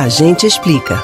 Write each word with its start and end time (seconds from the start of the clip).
A 0.00 0.08
gente 0.08 0.46
explica. 0.46 0.98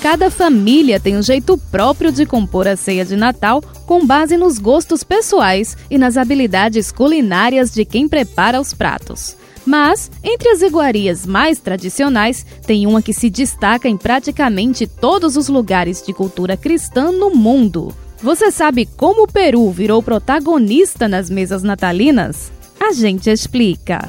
Cada 0.00 0.30
família 0.30 1.00
tem 1.00 1.16
um 1.16 1.22
jeito 1.24 1.58
próprio 1.58 2.12
de 2.12 2.24
compor 2.24 2.68
a 2.68 2.76
ceia 2.76 3.04
de 3.04 3.16
Natal 3.16 3.60
com 3.84 4.06
base 4.06 4.36
nos 4.36 4.60
gostos 4.60 5.02
pessoais 5.02 5.76
e 5.90 5.98
nas 5.98 6.16
habilidades 6.16 6.92
culinárias 6.92 7.72
de 7.72 7.84
quem 7.84 8.06
prepara 8.06 8.60
os 8.60 8.72
pratos. 8.72 9.36
Mas, 9.66 10.08
entre 10.22 10.50
as 10.50 10.62
iguarias 10.62 11.26
mais 11.26 11.58
tradicionais, 11.58 12.46
tem 12.64 12.86
uma 12.86 13.02
que 13.02 13.12
se 13.12 13.28
destaca 13.28 13.88
em 13.88 13.96
praticamente 13.96 14.86
todos 14.86 15.36
os 15.36 15.48
lugares 15.48 16.00
de 16.00 16.12
cultura 16.12 16.56
cristã 16.56 17.10
no 17.10 17.34
mundo. 17.34 17.92
Você 18.22 18.52
sabe 18.52 18.86
como 18.96 19.24
o 19.24 19.26
Peru 19.28 19.68
virou 19.72 20.00
protagonista 20.00 21.08
nas 21.08 21.28
mesas 21.28 21.64
natalinas? 21.64 22.52
A 22.78 22.92
gente 22.92 23.28
explica. 23.28 24.08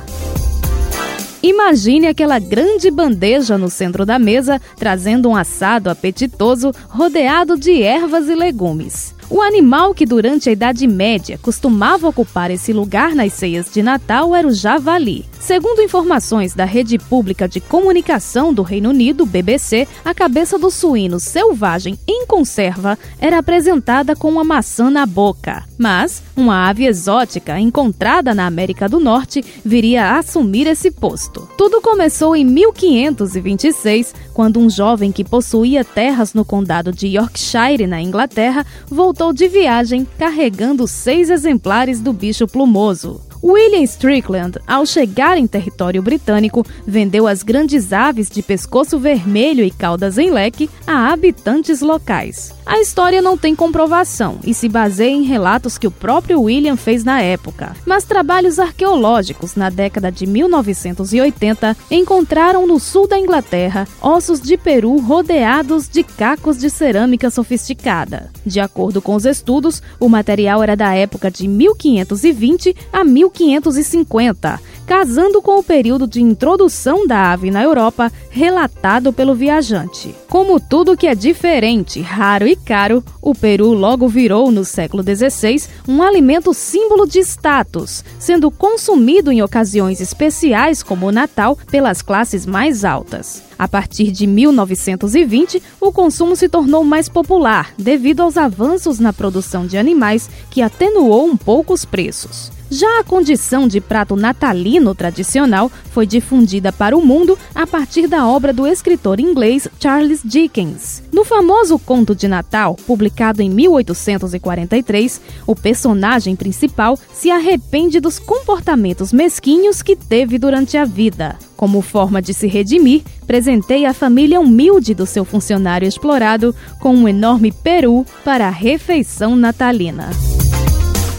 Imagine 1.43 2.07
aquela 2.07 2.37
grande 2.37 2.91
bandeja 2.91 3.57
no 3.57 3.67
centro 3.67 4.05
da 4.05 4.19
mesa, 4.19 4.61
trazendo 4.77 5.27
um 5.27 5.35
assado 5.35 5.89
apetitoso 5.89 6.71
rodeado 6.87 7.57
de 7.57 7.81
ervas 7.81 8.29
e 8.29 8.35
legumes. 8.35 9.15
O 9.27 9.41
animal 9.41 9.93
que 9.95 10.05
durante 10.05 10.49
a 10.49 10.51
Idade 10.51 10.85
Média 10.85 11.39
costumava 11.41 12.07
ocupar 12.07 12.51
esse 12.51 12.71
lugar 12.71 13.15
nas 13.15 13.33
ceias 13.33 13.71
de 13.73 13.81
Natal 13.81 14.35
era 14.35 14.47
o 14.47 14.53
javali. 14.53 15.25
Segundo 15.41 15.81
informações 15.81 16.53
da 16.53 16.65
Rede 16.65 16.99
Pública 16.99 17.49
de 17.49 17.59
Comunicação 17.59 18.53
do 18.53 18.61
Reino 18.61 18.91
Unido, 18.91 19.25
BBC, 19.25 19.87
a 20.05 20.13
cabeça 20.13 20.57
do 20.59 20.69
suíno 20.69 21.19
selvagem 21.19 21.97
em 22.07 22.27
conserva 22.27 22.97
era 23.19 23.39
apresentada 23.39 24.15
com 24.15 24.29
uma 24.29 24.43
maçã 24.43 24.91
na 24.91 25.03
boca. 25.03 25.63
Mas 25.79 26.21
uma 26.37 26.69
ave 26.69 26.85
exótica 26.85 27.59
encontrada 27.59 28.35
na 28.35 28.45
América 28.45 28.87
do 28.87 28.99
Norte 28.99 29.43
viria 29.65 30.05
a 30.05 30.19
assumir 30.19 30.67
esse 30.67 30.91
posto. 30.91 31.49
Tudo 31.57 31.81
começou 31.81 32.35
em 32.35 32.45
1526, 32.45 34.13
quando 34.35 34.59
um 34.59 34.69
jovem 34.69 35.11
que 35.11 35.23
possuía 35.23 35.83
terras 35.83 36.35
no 36.35 36.45
condado 36.45 36.91
de 36.91 37.07
Yorkshire, 37.07 37.87
na 37.87 37.99
Inglaterra, 37.99 38.63
voltou 38.87 39.33
de 39.33 39.47
viagem 39.47 40.07
carregando 40.19 40.87
seis 40.87 41.31
exemplares 41.31 41.99
do 41.99 42.13
bicho 42.13 42.45
plumoso. 42.45 43.30
William 43.43 43.81
Strickland, 43.83 44.59
ao 44.67 44.85
chegar 44.85 45.37
em 45.37 45.47
território 45.47 46.01
britânico, 46.01 46.65
vendeu 46.85 47.27
as 47.27 47.41
grandes 47.41 47.91
aves 47.91 48.29
de 48.29 48.43
pescoço 48.43 48.99
vermelho 48.99 49.63
e 49.63 49.71
caudas 49.71 50.17
em 50.17 50.29
leque 50.29 50.69
a 50.85 51.11
habitantes 51.11 51.81
locais. 51.81 52.53
A 52.65 52.79
história 52.79 53.21
não 53.21 53.35
tem 53.35 53.55
comprovação 53.55 54.39
e 54.45 54.53
se 54.53 54.69
baseia 54.69 55.09
em 55.09 55.23
relatos 55.23 55.77
que 55.77 55.87
o 55.87 55.91
próprio 55.91 56.41
William 56.43 56.77
fez 56.77 57.03
na 57.03 57.21
época, 57.21 57.75
mas 57.85 58.03
trabalhos 58.03 58.59
arqueológicos 58.59 59.55
na 59.55 59.69
década 59.69 60.11
de 60.11 60.25
1980 60.27 61.75
encontraram 61.89 62.67
no 62.67 62.79
sul 62.79 63.07
da 63.07 63.19
Inglaterra 63.19 63.87
ossos 64.01 64.39
de 64.39 64.55
peru 64.55 64.99
rodeados 64.99 65.89
de 65.89 66.03
cacos 66.03 66.57
de 66.57 66.69
cerâmica 66.69 67.29
sofisticada. 67.29 68.31
De 68.45 68.59
acordo 68.59 69.01
com 69.01 69.15
os 69.15 69.25
estudos, 69.25 69.81
o 69.99 70.07
material 70.07 70.61
era 70.61 70.75
da 70.75 70.93
época 70.93 71.31
de 71.31 71.47
1520 71.47 72.75
a 72.93 73.03
1550 73.37 74.71
casando 74.91 75.41
com 75.41 75.57
o 75.57 75.63
período 75.63 76.05
de 76.05 76.21
introdução 76.21 77.07
da 77.07 77.31
ave 77.31 77.49
na 77.49 77.63
Europa 77.63 78.11
relatado 78.29 79.13
pelo 79.13 79.33
viajante. 79.33 80.13
Como 80.27 80.59
tudo 80.59 80.97
que 80.97 81.07
é 81.07 81.15
diferente, 81.15 82.01
raro 82.01 82.45
e 82.45 82.57
caro, 82.57 83.01
o 83.21 83.33
peru 83.33 83.71
logo 83.71 84.09
virou, 84.09 84.51
no 84.51 84.65
século 84.65 85.01
XVI, 85.01 85.63
um 85.87 86.03
alimento 86.03 86.53
símbolo 86.53 87.07
de 87.07 87.19
status, 87.19 88.03
sendo 88.19 88.51
consumido 88.51 89.31
em 89.31 89.41
ocasiões 89.41 90.01
especiais 90.01 90.83
como 90.83 91.07
o 91.07 91.11
Natal 91.11 91.57
pelas 91.71 92.01
classes 92.01 92.45
mais 92.45 92.83
altas. 92.83 93.43
A 93.61 93.67
partir 93.67 94.09
de 94.09 94.25
1920, 94.25 95.61
o 95.79 95.91
consumo 95.91 96.35
se 96.35 96.49
tornou 96.49 96.83
mais 96.83 97.07
popular 97.07 97.75
devido 97.77 98.21
aos 98.21 98.35
avanços 98.35 98.97
na 98.97 99.13
produção 99.13 99.67
de 99.67 99.77
animais 99.77 100.27
que 100.49 100.63
atenuou 100.63 101.27
um 101.27 101.37
pouco 101.37 101.71
os 101.71 101.85
preços. 101.85 102.51
Já 102.71 102.99
a 102.99 103.03
condição 103.03 103.67
de 103.67 103.79
prato 103.79 104.15
natalino 104.15 104.95
tradicional 104.95 105.71
foi 105.91 106.07
difundida 106.07 106.71
para 106.73 106.97
o 106.97 107.05
mundo 107.05 107.37
a 107.53 107.67
partir 107.67 108.07
da 108.07 108.27
obra 108.27 108.51
do 108.51 108.65
escritor 108.65 109.19
inglês 109.19 109.67
Charles 109.79 110.21
Dickens. 110.25 111.03
No 111.13 111.23
famoso 111.23 111.77
Conto 111.77 112.15
de 112.15 112.27
Natal, 112.27 112.75
publicado 112.87 113.43
em 113.43 113.49
1843, 113.51 115.21
o 115.45 115.55
personagem 115.55 116.35
principal 116.35 116.97
se 117.13 117.29
arrepende 117.29 117.99
dos 117.99 118.17
comportamentos 118.17 119.13
mesquinhos 119.13 119.83
que 119.83 119.95
teve 119.95 120.39
durante 120.39 120.77
a 120.77 120.85
vida. 120.85 121.37
Como 121.61 121.79
forma 121.83 122.23
de 122.23 122.33
se 122.33 122.47
redimir, 122.47 123.03
presenteia 123.27 123.91
a 123.91 123.93
família 123.93 124.39
humilde 124.39 124.95
do 124.95 125.05
seu 125.05 125.23
funcionário 125.23 125.87
explorado 125.87 126.55
com 126.79 126.95
um 126.95 127.07
enorme 127.07 127.51
peru 127.51 128.03
para 128.25 128.47
a 128.47 128.49
refeição 128.49 129.35
natalina. 129.35 130.09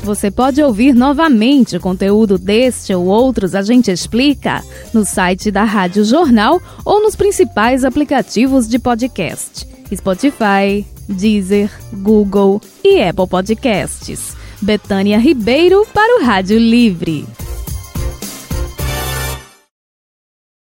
Você 0.03 0.33
pode 0.33 0.61
ouvir 0.61 0.97
novamente 0.97 1.77
o 1.77 1.81
conteúdo 1.81 2.39
deste 2.39 2.93
ou 2.93 3.07
outros 3.07 3.55
A 3.55 3.63
Gente 3.63 3.93
Explica 3.93 4.65
no 4.93 5.05
site 5.05 5.49
da 5.49 5.63
Rádio 5.63 6.05
Jornal 6.05 6.61
ou 6.85 7.01
nos 7.01 7.15
principais 7.15 7.85
aplicativos 7.85 8.67
de 8.67 8.81
podcast: 8.81 9.65
Spotify, 9.95 10.85
Deezer, 11.09 11.71
Google 11.93 12.61
e 12.83 13.01
Apple 13.01 13.29
Podcasts. 13.29 14.37
Betânia 14.61 15.21
Ribeiro 15.21 15.87
para 15.95 16.21
o 16.21 16.25
Rádio 16.25 16.59
Livre. 16.59 17.29